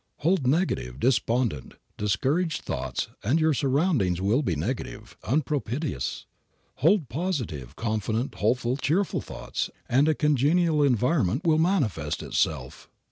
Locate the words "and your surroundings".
3.23-4.19